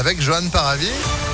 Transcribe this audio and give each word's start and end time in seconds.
avec 0.00 0.18
Johan 0.22 0.48
Paravi. 0.50 1.29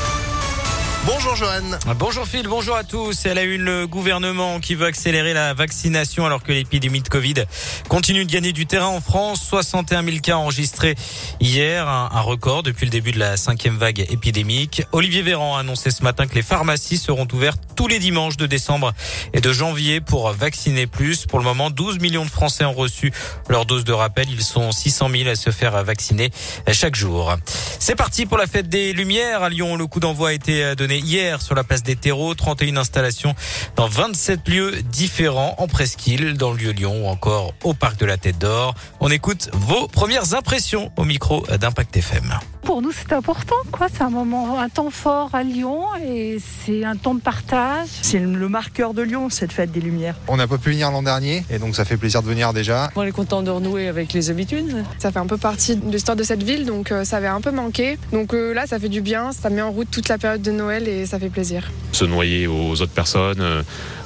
Bonjour 1.07 1.37
Johan. 1.37 1.95
Bonjour 2.01 2.27
Phil, 2.27 2.49
bonjour 2.49 2.75
à 2.75 2.83
tous. 2.83 3.27
Elle 3.27 3.39
a 3.39 3.45
eu 3.45 3.59
le 3.59 3.87
gouvernement 3.87 4.59
qui 4.59 4.75
veut 4.75 4.87
accélérer 4.87 5.35
la 5.35 5.55
vaccination 5.55 6.27
alors 6.27 6.43
que 6.43 6.51
l'épidémie 6.51 7.01
de 7.01 7.09
Covid 7.09 7.45
continue 7.89 8.25
de 8.25 8.33
gagner 8.33 8.51
du 8.51 8.67
terrain 8.67 8.89
en 8.89 9.01
France. 9.01 9.41
61 9.49 10.03
000 10.03 10.17
cas 10.19 10.35
enregistrés 10.35 10.97
hier, 11.39 11.89
un, 11.89 12.21
record 12.23 12.65
depuis 12.65 12.87
le 12.87 12.91
début 12.91 13.13
de 13.13 13.21
la 13.21 13.37
cinquième 13.37 13.77
vague 13.77 14.05
épidémique. 14.11 14.83
Olivier 14.91 15.23
Véran 15.23 15.57
a 15.57 15.61
annoncé 15.61 15.93
ce 15.93 16.03
matin 16.03 16.27
que 16.27 16.35
les 16.35 16.43
pharmacies 16.43 16.99
seront 16.99 17.29
ouvertes 17.33 17.61
tous 17.77 17.87
les 17.87 18.01
dimanches 18.01 18.37
de 18.37 18.47
décembre 18.47 18.93
et 19.33 19.41
de 19.41 19.53
janvier 19.53 20.01
pour 20.01 20.33
vacciner 20.33 20.89
plus. 20.89 21.25
Pour 21.27 21.39
le 21.39 21.45
moment, 21.45 21.71
12 21.71 22.01
millions 22.01 22.25
de 22.25 22.31
Français 22.31 22.65
ont 22.65 22.73
reçu 22.73 23.13
leur 23.49 23.65
dose 23.65 23.85
de 23.85 23.93
rappel. 23.93 24.29
Ils 24.29 24.43
sont 24.43 24.73
600 24.73 25.09
000 25.11 25.29
à 25.29 25.37
se 25.37 25.51
faire 25.51 25.85
vacciner 25.85 26.31
chaque 26.73 26.97
jour. 26.97 27.37
C'est 27.79 27.95
parti 27.95 28.27
pour 28.27 28.39
la 28.39 28.49
fête 28.49 28.69
des 28.69 28.93
Lumières 28.93 29.45
à 29.45 29.51
Lyon. 29.51 29.77
Le 29.77 29.87
coup 29.87 30.01
d'envoi 30.01 30.31
a 30.31 30.33
été 30.33 30.75
donné 30.75 30.96
hier 30.99 31.43
sur 31.43 31.55
la 31.55 31.65
place 31.65 31.83
des 31.83 31.97
terreaux. 31.97 32.35
31 32.35 32.77
installations 32.77 33.35
dans 33.77 33.89
27 33.89 34.49
lieux 34.49 34.83
différents 34.83 35.55
en 35.59 35.67
presqu'île, 35.67 36.35
dans 36.35 36.53
le 36.53 36.59
lieu 36.59 36.71
Lyon 36.71 37.05
ou 37.05 37.09
encore 37.09 37.55
au 37.65 37.75
parc 37.75 37.99
de 37.99 38.07
la 38.07 38.17
Tête 38.17 38.39
d'Or. 38.39 38.75
On 39.01 39.11
écoute 39.11 39.49
vos 39.53 39.89
premières 39.89 40.35
impressions 40.35 40.93
au 40.97 41.05
micro 41.05 41.47
d'Impact 41.61 41.97
FM 41.97 42.39
pour 42.67 42.83
nous, 42.83 42.91
c'est 42.91 43.13
important. 43.13 43.55
quoi. 43.71 43.87
C'est 43.91 44.03
un 44.03 44.11
moment, 44.11 44.59
un 44.59 44.69
temps 44.69 44.91
fort 44.91 45.31
à 45.33 45.45
Lyon 45.45 45.83
et 46.05 46.39
c'est 46.41 46.85
un 46.85 46.97
temps 46.97 47.15
de 47.15 47.21
partage. 47.21 47.87
C'est 48.03 48.19
le 48.19 48.49
marqueur 48.49 48.93
de 48.93 49.03
Lyon, 49.03 49.31
cette 49.31 49.53
fête 49.53 49.71
des 49.71 49.81
Lumières. 49.81 50.17
On 50.27 50.37
n'a 50.37 50.49
pas 50.49 50.59
pu 50.59 50.71
venir 50.71 50.91
l'an 50.91 51.05
dernier 51.05 51.45
et 51.49 51.61
donc 51.61 51.77
ça 51.77 51.85
fait 51.85 51.97
plaisir 51.97 52.23
de 52.23 52.27
venir 52.27 52.53
déjà. 52.53 52.91
On 52.97 53.03
est 53.03 53.13
content 53.13 53.43
de 53.43 53.51
renouer 53.51 53.87
avec 53.87 54.13
les 54.13 54.31
habitudes. 54.31 54.85
Ça 54.99 55.13
fait 55.13 55.21
un 55.21 55.27
peu 55.27 55.37
partie 55.37 55.77
de 55.77 55.89
l'histoire 55.93 56.17
de 56.17 56.25
cette 56.25 56.43
ville, 56.43 56.67
donc 56.67 56.91
euh, 56.91 57.05
ça 57.05 57.19
avait 57.19 57.29
un 57.29 57.41
peu 57.41 57.53
manqué. 57.53 57.99
Donc 58.13 58.35
euh, 58.35 58.53
là, 58.53 58.67
ça 58.67 58.81
fait 58.81 58.89
du 58.89 59.01
bien, 59.01 59.31
ça 59.31 59.49
met 59.49 59.63
en 59.63 59.71
route 59.71 59.89
toute 59.89 60.09
la 60.09 60.19
période 60.19 60.43
de 60.43 60.51
Noël 60.51 60.89
et 60.89 61.07
ça 61.07 61.21
fait 61.21 61.31
plaisir. 61.31 61.71
Se 61.93 62.05
noyer 62.05 62.49
aux 62.49 62.83
autres 62.83 62.93
personnes, 62.93 63.41
euh, 63.41 63.63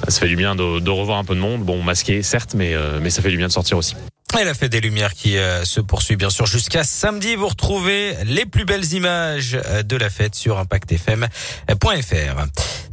ça 0.07 0.19
fait 0.19 0.27
du 0.27 0.35
bien 0.35 0.55
de, 0.55 0.89
revoir 0.89 1.17
un 1.17 1.23
peu 1.23 1.33
de 1.33 1.39
monde. 1.39 1.61
Bon, 1.61 1.81
masqué 1.81 2.21
certes, 2.21 2.53
mais, 2.55 2.75
mais 3.01 3.09
ça 3.09 3.23
fait 3.23 3.31
du 3.31 3.37
bien 3.37 3.47
de 3.47 3.51
sortir 3.51 3.77
aussi. 3.77 3.95
Et 4.39 4.43
la 4.43 4.53
fête 4.53 4.71
des 4.71 4.79
Lumières 4.81 5.13
qui 5.13 5.37
euh, 5.37 5.65
se 5.65 5.81
poursuit 5.81 6.15
bien 6.15 6.29
sûr 6.29 6.45
jusqu'à 6.45 6.83
samedi. 6.83 7.35
Vous 7.35 7.47
retrouvez 7.47 8.15
les 8.25 8.45
plus 8.45 8.65
belles 8.65 8.93
images 8.93 9.57
euh, 9.65 9.83
de 9.83 9.95
la 9.97 10.09
fête 10.09 10.35
sur 10.35 10.57
impactfm.fr. 10.57 11.25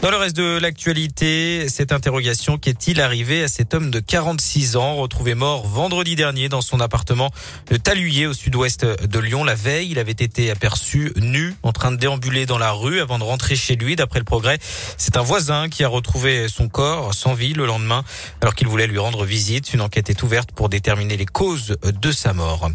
Dans 0.01 0.13
le 0.13 0.17
reste 0.17 0.37
de 0.37 0.59
l'actualité, 0.59 1.69
cette 1.69 1.91
interrogation, 1.91 2.57
qu'est-il 2.57 3.01
arrivé 3.01 3.43
à 3.43 3.49
cet 3.49 3.75
homme 3.75 3.91
de 3.91 3.99
46 3.99 4.77
ans 4.77 4.95
retrouvé 4.95 5.35
mort 5.35 5.67
vendredi 5.67 6.15
dernier 6.15 6.49
dans 6.49 6.61
son 6.61 6.79
appartement 6.79 7.33
de 7.69 7.77
Taluyer 7.77 8.29
au 8.29 8.33
sud-ouest 8.33 8.87
de 8.87 9.19
Lyon 9.19 9.43
La 9.43 9.57
veille, 9.57 9.91
il 9.91 9.99
avait 9.99 10.13
été 10.13 10.53
aperçu 10.53 11.13
nu 11.17 11.53
en 11.65 11.73
train 11.73 11.91
de 11.91 11.97
déambuler 11.97 12.47
dans 12.47 12.59
la 12.59 12.71
rue 12.71 13.01
avant 13.01 13.19
de 13.19 13.25
rentrer 13.25 13.57
chez 13.57 13.75
lui. 13.75 13.97
D'après 13.97 14.21
le 14.21 14.25
progrès, 14.25 14.61
c'est 14.99 15.17
un 15.17 15.23
voisin 15.23 15.69
qui 15.69 15.83
a 15.83 15.89
retrouvé 15.89 16.47
son 16.47 16.69
corps 16.69 17.13
sans 17.13 17.35
vie 17.35 17.53
le 17.53 17.67
lendemain 17.67 18.05
alors 18.41 18.55
qu'il 18.55 18.69
voulait 18.69 18.87
lui 18.87 18.99
rendre 18.99 19.25
visite. 19.25 19.75
Une 19.75 19.81
enquête 19.81 20.11
est 20.11 20.23
ouverte 20.23 20.53
pour 20.53 20.69
déterminer 20.69 21.17
les 21.17 21.27
causes 21.27 21.77
de 21.83 22.13
sa 22.13 22.33
mort. 22.33 22.71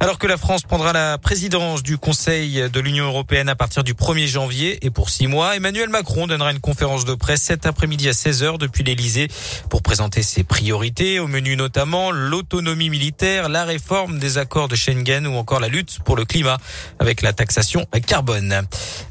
Alors 0.00 0.18
que 0.18 0.26
la 0.26 0.36
France 0.36 0.62
prendra 0.62 0.92
la 0.92 1.18
présidence 1.18 1.84
du 1.84 1.98
Conseil 1.98 2.68
de 2.68 2.80
l'Union 2.80 3.04
européenne 3.04 3.48
à 3.48 3.54
partir 3.54 3.84
du 3.84 3.94
1er 3.94 4.26
janvier 4.26 4.84
et 4.84 4.90
pour 4.90 5.08
six 5.08 5.28
mois, 5.28 5.54
Emmanuel 5.54 5.88
Macron 5.88 6.26
donnera 6.26 6.50
une 6.50 6.60
conférence 6.64 7.04
de 7.04 7.12
presse 7.12 7.42
cet 7.42 7.66
après-midi 7.66 8.08
à 8.08 8.12
16h 8.12 8.56
depuis 8.56 8.84
l'Elysée 8.84 9.28
pour 9.68 9.82
présenter 9.82 10.22
ses 10.22 10.44
priorités, 10.44 11.20
au 11.20 11.26
menu 11.26 11.56
notamment 11.56 12.10
l'autonomie 12.10 12.88
militaire, 12.88 13.50
la 13.50 13.66
réforme 13.66 14.18
des 14.18 14.38
accords 14.38 14.68
de 14.68 14.74
Schengen 14.74 15.26
ou 15.26 15.34
encore 15.34 15.60
la 15.60 15.68
lutte 15.68 15.98
pour 16.06 16.16
le 16.16 16.24
climat 16.24 16.56
avec 16.98 17.20
la 17.20 17.34
taxation 17.34 17.86
carbone. 18.06 18.62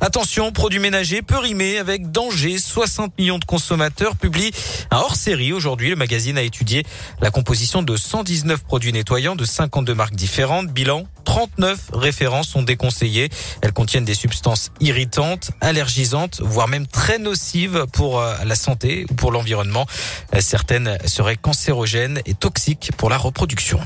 Attention, 0.01 0.51
produits 0.51 0.79
ménagers 0.79 1.21
peut 1.21 1.37
rimer 1.37 1.77
avec 1.77 2.09
danger. 2.09 2.57
60 2.57 3.19
millions 3.19 3.37
de 3.37 3.45
consommateurs 3.45 4.15
publient 4.15 4.51
un 4.89 4.97
hors-série 4.97 5.53
aujourd'hui. 5.53 5.91
Le 5.91 5.95
magazine 5.95 6.39
a 6.39 6.41
étudié 6.41 6.83
la 7.21 7.29
composition 7.29 7.83
de 7.83 7.95
119 7.95 8.63
produits 8.63 8.93
nettoyants 8.93 9.35
de 9.35 9.45
52 9.45 9.93
marques 9.93 10.15
différentes. 10.15 10.69
Bilan 10.69 11.05
39 11.33 11.89
références 11.93 12.49
sont 12.49 12.61
déconseillées. 12.61 13.27
Elles 13.61 13.73
contiennent 13.73 14.05
des 14.05 14.13
substances 14.13 14.69
irritantes, 14.79 15.49
allergisantes, 15.61 16.41
voire 16.41 16.67
même 16.67 16.85
très 16.85 17.17
nocives 17.17 17.87
pour 17.91 18.19
euh, 18.19 18.35
la 18.45 18.53
santé 18.53 19.07
ou 19.09 19.15
pour 19.15 19.31
l'environnement. 19.31 19.87
Euh, 20.35 20.41
certaines 20.41 20.95
seraient 21.07 21.35
cancérogènes 21.35 22.21
et 22.27 22.35
toxiques 22.35 22.91
pour 22.97 23.09
la 23.09 23.17
reproduction. 23.17 23.79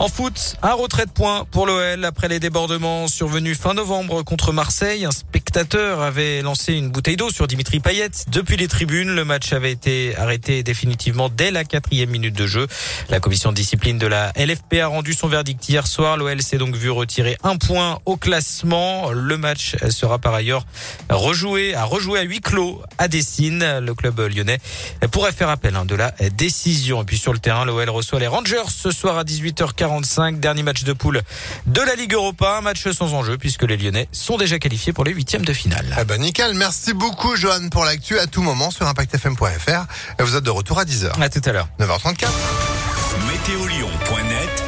En 0.00 0.08
foot, 0.08 0.56
un 0.62 0.72
retrait 0.72 1.04
de 1.04 1.10
points 1.10 1.44
pour 1.50 1.66
l'OL 1.66 2.06
après 2.06 2.28
les 2.28 2.40
débordements 2.40 3.06
survenus 3.06 3.58
fin 3.58 3.74
novembre 3.74 4.22
contre 4.22 4.50
Marseille. 4.50 5.06
Spectateur 5.50 6.00
avait 6.00 6.42
lancé 6.42 6.74
une 6.74 6.90
bouteille 6.90 7.16
d'eau 7.16 7.28
sur 7.28 7.48
Dimitri 7.48 7.80
Payet. 7.80 8.10
Depuis 8.28 8.56
les 8.56 8.68
tribunes, 8.68 9.12
le 9.12 9.24
match 9.24 9.52
avait 9.52 9.72
été 9.72 10.16
arrêté 10.16 10.62
définitivement 10.62 11.28
dès 11.28 11.50
la 11.50 11.64
quatrième 11.64 12.10
minute 12.10 12.36
de 12.36 12.46
jeu. 12.46 12.68
La 13.08 13.18
commission 13.18 13.50
de 13.50 13.56
discipline 13.56 13.98
de 13.98 14.06
la 14.06 14.30
LFP 14.36 14.74
a 14.80 14.86
rendu 14.86 15.12
son 15.12 15.26
verdict 15.26 15.68
hier 15.68 15.88
soir. 15.88 16.16
L'OL 16.16 16.40
s'est 16.40 16.56
donc 16.56 16.76
vu 16.76 16.88
retirer 16.88 17.36
un 17.42 17.56
point 17.56 17.98
au 18.06 18.16
classement. 18.16 19.10
Le 19.10 19.36
match 19.38 19.74
sera 19.88 20.20
par 20.20 20.34
ailleurs 20.34 20.64
rejoué, 21.08 21.74
à 21.74 21.82
rejouer 21.82 22.20
à 22.20 22.22
huis 22.22 22.40
clos 22.40 22.80
à 22.98 23.08
Dessine. 23.08 23.80
Le 23.80 23.94
club 23.96 24.20
lyonnais 24.20 24.60
pourrait 25.10 25.32
faire 25.32 25.48
appel 25.48 25.74
hein, 25.74 25.84
de 25.84 25.96
la 25.96 26.14
décision. 26.32 27.02
Et 27.02 27.04
puis 27.04 27.18
sur 27.18 27.32
le 27.32 27.40
terrain, 27.40 27.64
l'OL 27.64 27.90
reçoit 27.90 28.20
les 28.20 28.28
Rangers 28.28 28.68
ce 28.68 28.92
soir 28.92 29.18
à 29.18 29.24
18h40. 29.24 30.38
Dernier 30.38 30.62
match 30.62 30.84
de 30.84 30.92
poule 30.92 31.22
de 31.66 31.80
la 31.80 31.96
Ligue 31.96 32.12
Europa. 32.14 32.60
Match 32.62 32.88
sans 32.92 33.14
enjeu 33.14 33.36
puisque 33.36 33.64
les 33.64 33.76
Lyonnais 33.76 34.06
sont 34.12 34.36
déjà 34.36 34.60
qualifiés 34.60 34.92
pour 34.92 35.02
les 35.02 35.12
huitièmes 35.12 35.39
de 35.44 35.52
finale. 35.52 35.96
Eh 36.00 36.04
ben 36.04 36.20
nickel. 36.20 36.54
Merci 36.54 36.92
beaucoup, 36.92 37.36
Johan, 37.36 37.68
pour 37.70 37.84
l'actu 37.84 38.18
à 38.18 38.26
tout 38.26 38.42
moment 38.42 38.70
sur 38.70 38.86
impactfm.fr. 38.86 39.86
Vous 40.18 40.36
êtes 40.36 40.44
de 40.44 40.50
retour 40.50 40.78
à 40.78 40.84
10h. 40.84 41.20
À 41.20 41.28
tout 41.28 41.42
à 41.44 41.52
l'heure. 41.52 41.68
9h34. 41.78 42.26
Météolion.net 43.28 44.64